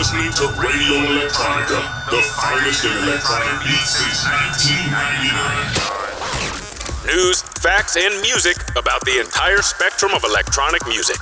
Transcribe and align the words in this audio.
listening 0.00 0.32
to 0.32 0.48
Radio 0.56 0.96
Electronica, 1.12 1.76
the 2.08 2.22
finest 2.22 2.86
in 2.86 2.92
electronic 3.04 3.60
beats 3.62 4.00
since 4.00 4.24
1999. 4.24 7.04
News, 7.04 7.42
facts, 7.60 7.98
and 7.98 8.18
music 8.22 8.56
about 8.78 9.04
the 9.04 9.20
entire 9.20 9.60
spectrum 9.60 10.14
of 10.14 10.24
electronic 10.24 10.88
music. 10.88 11.20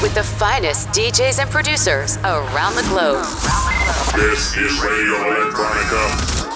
With 0.00 0.14
the 0.14 0.22
finest 0.22 0.88
DJs 0.88 1.38
and 1.38 1.50
producers 1.50 2.16
around 2.24 2.76
the 2.76 2.82
globe. 2.88 3.26
This 4.16 4.56
is 4.56 4.80
Radio 4.80 5.16
Electronica. 5.28 6.49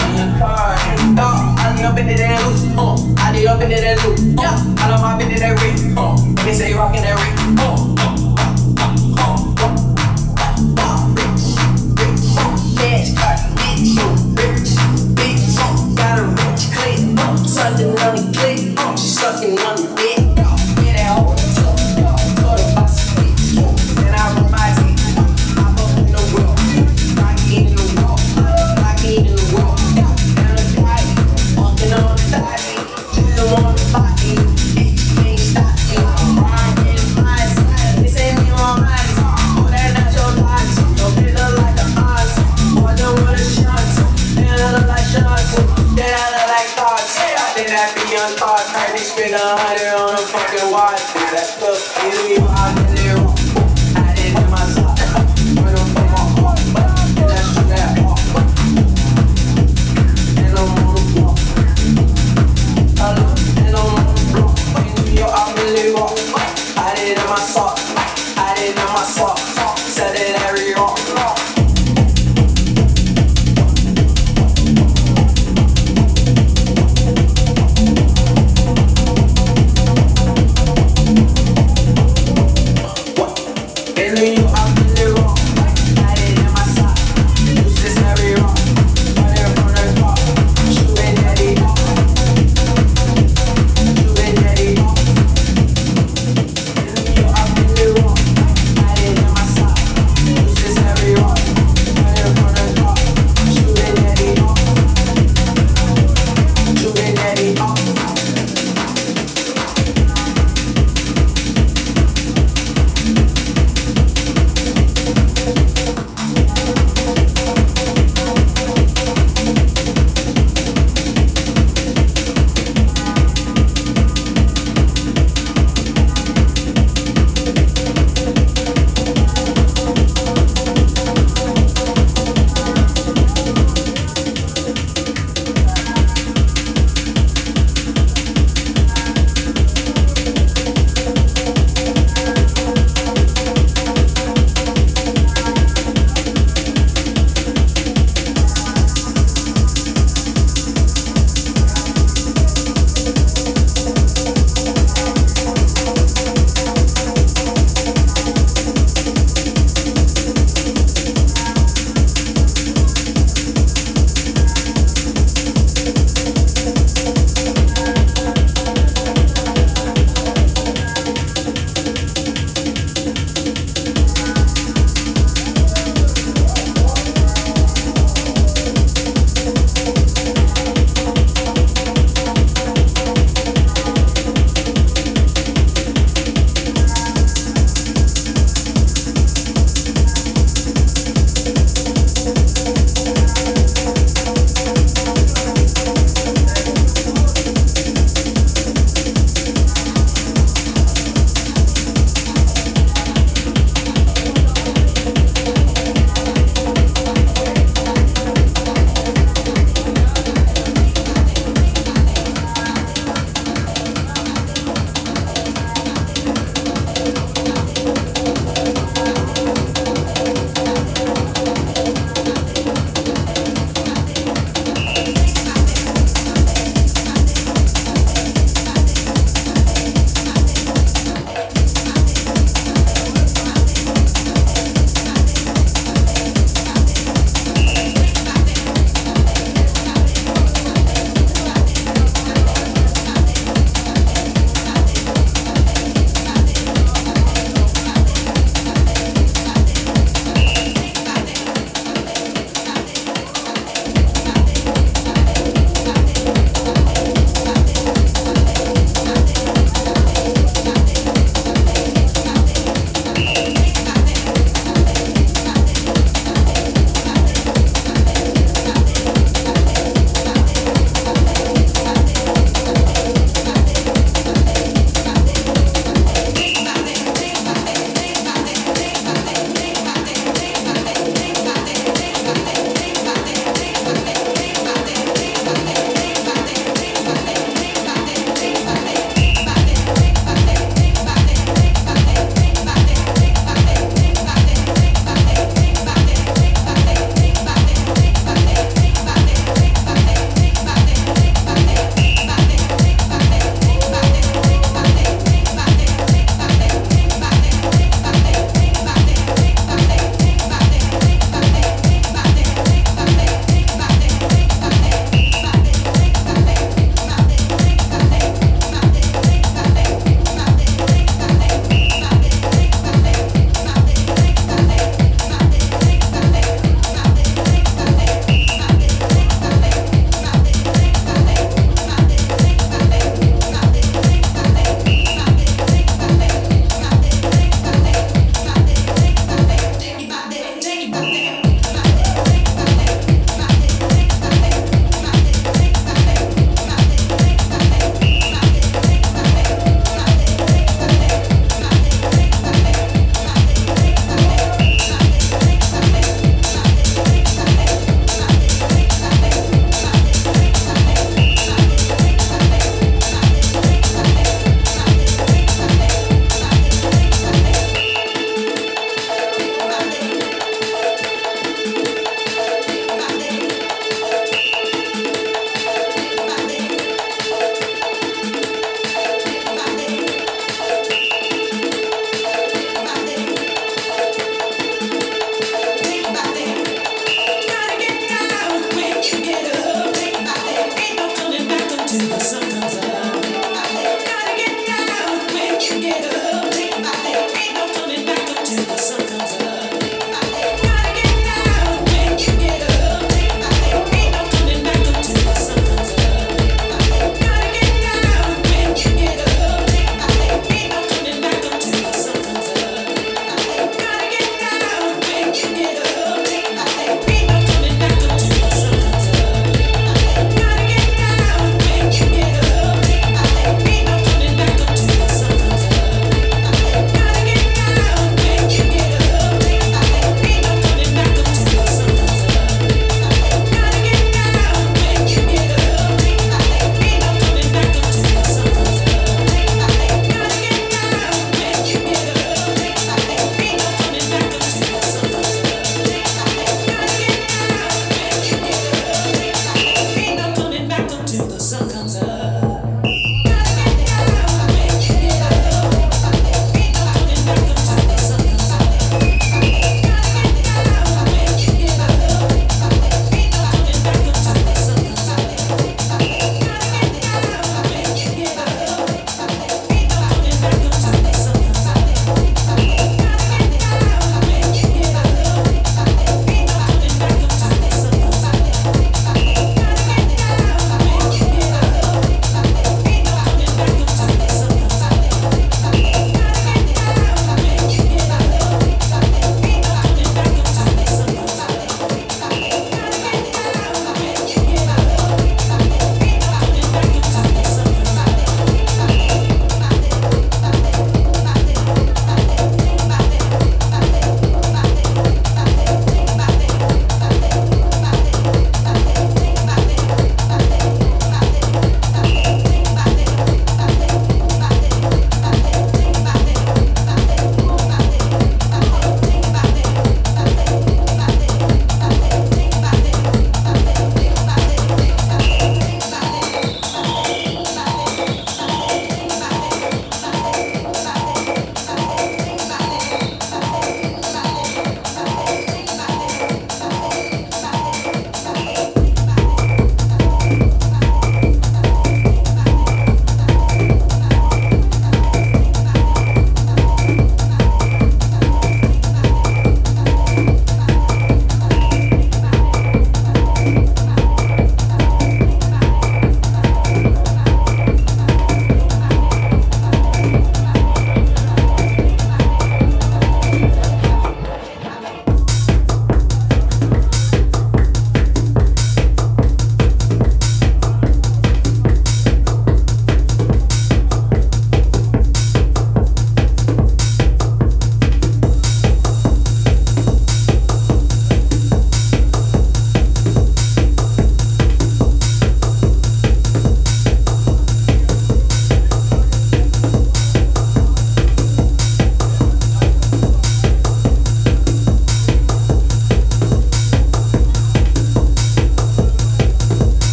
I 0.00 1.74
done 1.76 1.84
up 1.84 1.98
into 1.98 2.14
that 2.14 2.46
loose. 2.46 3.18
I 3.18 3.32
did 3.32 3.46
up 3.46 3.60
into 3.60 3.76
that 3.76 4.04
loop, 4.04 4.38
uh. 4.38 4.82
I 4.82 4.88
done 4.88 5.02
my 5.02 5.18
bit 5.18 5.38
that 5.38 5.60
ring. 5.62 6.34
They 6.44 6.52
say 6.54 6.74
rockin' 6.74 7.02
that 7.02 7.16
ring. 7.16 7.87